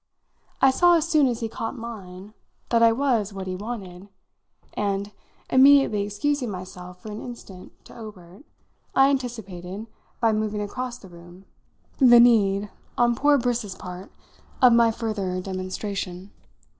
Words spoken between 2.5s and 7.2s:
that I was what he wanted, and, immediately excusing myself for